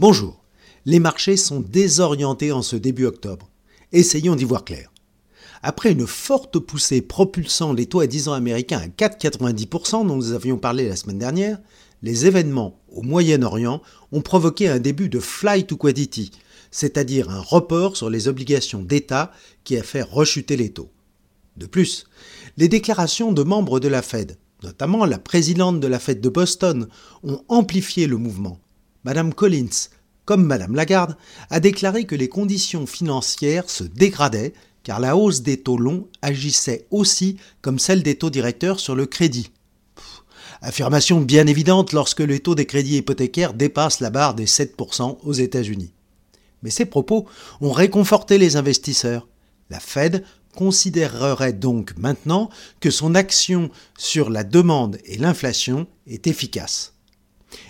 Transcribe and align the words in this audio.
Bonjour. 0.00 0.44
Les 0.84 1.00
marchés 1.00 1.36
sont 1.36 1.58
désorientés 1.58 2.52
en 2.52 2.62
ce 2.62 2.76
début 2.76 3.04
octobre. 3.04 3.50
Essayons 3.90 4.36
d'y 4.36 4.44
voir 4.44 4.64
clair. 4.64 4.92
Après 5.60 5.90
une 5.90 6.06
forte 6.06 6.60
poussée 6.60 7.02
propulsant 7.02 7.72
les 7.72 7.86
taux 7.86 7.98
à 7.98 8.06
10 8.06 8.28
ans 8.28 8.32
américains 8.32 8.78
à 8.78 8.86
4,90% 8.86 10.06
dont 10.06 10.14
nous 10.14 10.30
avions 10.30 10.56
parlé 10.56 10.88
la 10.88 10.94
semaine 10.94 11.18
dernière, 11.18 11.58
les 12.02 12.26
événements 12.26 12.78
au 12.92 13.02
Moyen-Orient 13.02 13.82
ont 14.12 14.20
provoqué 14.20 14.68
un 14.68 14.78
début 14.78 15.08
de 15.08 15.18
flight 15.18 15.66
to 15.66 15.76
quality, 15.76 16.30
c'est-à-dire 16.70 17.28
un 17.28 17.40
report 17.40 17.96
sur 17.96 18.08
les 18.08 18.28
obligations 18.28 18.82
d'État 18.82 19.32
qui 19.64 19.76
a 19.76 19.82
fait 19.82 20.02
rechuter 20.02 20.56
les 20.56 20.70
taux. 20.70 20.92
De 21.56 21.66
plus, 21.66 22.06
les 22.56 22.68
déclarations 22.68 23.32
de 23.32 23.42
membres 23.42 23.80
de 23.80 23.88
la 23.88 24.02
Fed, 24.02 24.38
notamment 24.62 25.04
la 25.06 25.18
présidente 25.18 25.80
de 25.80 25.88
la 25.88 25.98
Fed 25.98 26.20
de 26.20 26.28
Boston, 26.28 26.86
ont 27.24 27.42
amplifié 27.48 28.06
le 28.06 28.16
mouvement. 28.16 28.60
Madame 29.08 29.32
Collins, 29.32 29.88
comme 30.26 30.44
Madame 30.44 30.74
Lagarde, 30.74 31.16
a 31.48 31.60
déclaré 31.60 32.04
que 32.04 32.14
les 32.14 32.28
conditions 32.28 32.86
financières 32.86 33.70
se 33.70 33.82
dégradaient 33.84 34.52
car 34.82 35.00
la 35.00 35.16
hausse 35.16 35.40
des 35.40 35.62
taux 35.62 35.78
longs 35.78 36.06
agissait 36.20 36.86
aussi 36.90 37.38
comme 37.62 37.78
celle 37.78 38.02
des 38.02 38.16
taux 38.16 38.28
directeurs 38.28 38.78
sur 38.78 38.94
le 38.94 39.06
crédit. 39.06 39.50
affirmation 40.60 41.22
bien 41.22 41.46
évidente 41.46 41.94
lorsque 41.94 42.20
le 42.20 42.38
taux 42.38 42.54
des 42.54 42.66
crédits 42.66 42.98
hypothécaires 42.98 43.54
dépasse 43.54 44.00
la 44.00 44.10
barre 44.10 44.34
des 44.34 44.44
7% 44.44 45.16
aux 45.22 45.32
États-Unis. 45.32 45.94
Mais 46.62 46.68
ces 46.68 46.84
propos 46.84 47.24
ont 47.62 47.72
réconforté 47.72 48.36
les 48.36 48.56
investisseurs. 48.56 49.26
La 49.70 49.80
Fed 49.80 50.22
considérerait 50.54 51.54
donc 51.54 51.96
maintenant 51.96 52.50
que 52.80 52.90
son 52.90 53.14
action 53.14 53.70
sur 53.96 54.28
la 54.28 54.44
demande 54.44 54.98
et 55.06 55.16
l'inflation 55.16 55.86
est 56.06 56.26
efficace. 56.26 56.92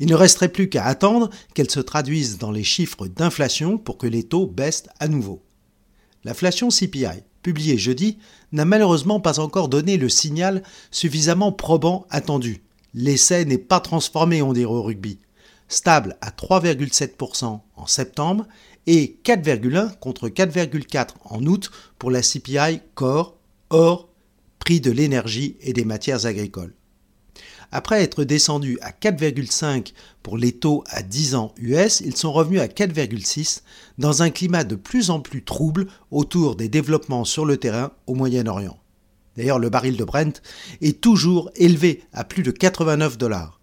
Il 0.00 0.08
ne 0.08 0.14
resterait 0.14 0.50
plus 0.50 0.68
qu'à 0.68 0.84
attendre 0.84 1.30
qu'elle 1.54 1.70
se 1.70 1.80
traduise 1.80 2.38
dans 2.38 2.50
les 2.50 2.64
chiffres 2.64 3.06
d'inflation 3.06 3.78
pour 3.78 3.98
que 3.98 4.06
les 4.06 4.24
taux 4.24 4.46
baissent 4.46 4.84
à 5.00 5.08
nouveau. 5.08 5.42
L'inflation 6.24 6.68
CPI, 6.68 7.24
publiée 7.42 7.78
jeudi, 7.78 8.18
n'a 8.52 8.64
malheureusement 8.64 9.20
pas 9.20 9.40
encore 9.40 9.68
donné 9.68 9.96
le 9.96 10.08
signal 10.08 10.62
suffisamment 10.90 11.52
probant 11.52 12.06
attendu. 12.10 12.62
L'essai 12.94 13.44
n'est 13.44 13.58
pas 13.58 13.80
transformé, 13.80 14.42
on 14.42 14.52
dirait 14.52 14.70
au 14.70 14.82
rugby. 14.82 15.18
Stable 15.68 16.16
à 16.20 16.30
3,7% 16.30 17.60
en 17.74 17.86
septembre 17.86 18.46
et 18.86 19.18
4,1 19.24 19.98
contre 19.98 20.28
4,4 20.28 21.08
en 21.24 21.44
août 21.46 21.70
pour 21.98 22.10
la 22.10 22.20
CPI 22.20 22.80
Core, 22.94 23.36
hors 23.70 24.08
prix 24.58 24.80
de 24.80 24.90
l'énergie 24.90 25.56
et 25.60 25.72
des 25.72 25.84
matières 25.84 26.26
agricoles. 26.26 26.74
Après 27.70 28.02
être 28.02 28.24
descendus 28.24 28.78
à 28.82 28.90
4,5 28.90 29.92
pour 30.22 30.36
les 30.36 30.52
taux 30.52 30.84
à 30.88 31.02
10 31.02 31.34
ans 31.34 31.54
US, 31.56 32.00
ils 32.00 32.16
sont 32.16 32.32
revenus 32.32 32.60
à 32.60 32.66
4,6 32.66 33.62
dans 33.98 34.22
un 34.22 34.30
climat 34.30 34.64
de 34.64 34.76
plus 34.76 35.10
en 35.10 35.20
plus 35.20 35.42
trouble 35.42 35.86
autour 36.10 36.56
des 36.56 36.68
développements 36.68 37.24
sur 37.24 37.44
le 37.44 37.56
terrain 37.56 37.92
au 38.06 38.14
Moyen-Orient. 38.14 38.78
D'ailleurs, 39.36 39.58
le 39.58 39.70
baril 39.70 39.96
de 39.96 40.04
Brent 40.04 40.42
est 40.82 41.00
toujours 41.00 41.50
élevé 41.56 42.02
à 42.12 42.24
plus 42.24 42.42
de 42.42 42.50
89 42.50 43.16
dollars. 43.16 43.60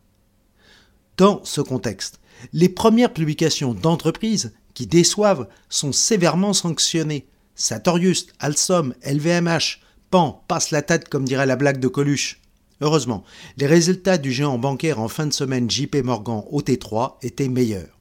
Dans 1.17 1.41
ce 1.43 1.61
contexte, 1.61 2.19
les 2.53 2.69
premières 2.69 3.13
publications 3.13 3.73
d'entreprises 3.73 4.53
qui 4.73 4.87
déçoivent 4.87 5.47
sont 5.67 5.91
sévèrement 5.91 6.53
sanctionnées. 6.53 7.27
Sartorius, 7.55 8.27
Alstom, 8.39 8.95
LVMH, 9.03 9.81
Pan 10.09 10.43
passe 10.47 10.71
la 10.71 10.81
tête 10.81 11.09
comme 11.09 11.25
dirait 11.25 11.45
la 11.45 11.55
blague 11.55 11.79
de 11.79 11.87
Coluche. 11.87 12.41
Heureusement, 12.81 13.23
les 13.57 13.67
résultats 13.67 14.17
du 14.17 14.31
géant 14.31 14.57
bancaire 14.57 14.99
en 14.99 15.07
fin 15.07 15.27
de 15.27 15.33
semaine 15.33 15.69
JP 15.69 15.97
Morgan 16.03 16.43
au 16.49 16.61
T3 16.61 17.17
étaient 17.21 17.49
meilleurs. 17.49 17.99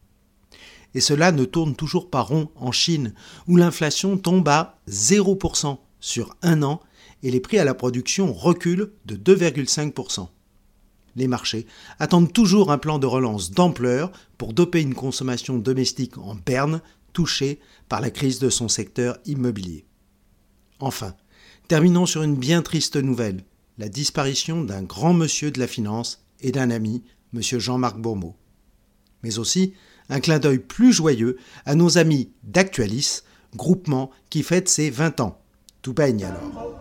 Et 0.94 1.00
cela 1.00 1.32
ne 1.32 1.44
tourne 1.44 1.74
toujours 1.74 2.10
pas 2.10 2.22
rond 2.22 2.48
en 2.56 2.72
Chine, 2.72 3.12
où 3.46 3.56
l'inflation 3.56 4.16
tombe 4.16 4.48
à 4.48 4.78
0% 4.88 5.78
sur 6.00 6.36
un 6.42 6.62
an 6.62 6.80
et 7.22 7.30
les 7.30 7.40
prix 7.40 7.58
à 7.58 7.64
la 7.64 7.74
production 7.74 8.32
reculent 8.32 8.92
de 9.04 9.16
2,5%. 9.16 10.28
Les 11.16 11.26
marchés 11.26 11.66
attendent 11.98 12.32
toujours 12.32 12.70
un 12.70 12.78
plan 12.78 13.00
de 13.00 13.06
relance 13.06 13.50
d'ampleur 13.50 14.12
pour 14.38 14.52
doper 14.52 14.80
une 14.80 14.94
consommation 14.94 15.58
domestique 15.58 16.16
en 16.16 16.36
berne 16.36 16.80
touchée 17.12 17.58
par 17.88 18.00
la 18.00 18.10
crise 18.10 18.38
de 18.38 18.50
son 18.50 18.68
secteur 18.68 19.18
immobilier. 19.26 19.84
Enfin, 20.78 21.16
terminons 21.66 22.06
sur 22.06 22.22
une 22.22 22.36
bien 22.36 22.62
triste 22.62 22.96
nouvelle 22.96 23.42
la 23.78 23.88
disparition 23.88 24.62
d'un 24.62 24.82
grand 24.82 25.14
monsieur 25.14 25.50
de 25.50 25.60
la 25.60 25.66
finance 25.66 26.24
et 26.40 26.52
d'un 26.52 26.70
ami, 26.70 27.02
M. 27.34 27.40
Jean-Marc 27.40 27.96
Bourmeau. 27.98 28.34
Mais 29.22 29.38
aussi 29.38 29.74
un 30.08 30.20
clin 30.20 30.38
d'œil 30.38 30.58
plus 30.58 30.92
joyeux 30.92 31.36
à 31.64 31.74
nos 31.74 31.98
amis 31.98 32.30
d'Actualis, 32.42 33.22
groupement 33.54 34.10
qui 34.30 34.42
fête 34.42 34.68
ses 34.68 34.90
20 34.90 35.20
ans. 35.20 35.40
Tout 35.82 35.92
baigne 35.92 36.24
alors. 36.24 36.80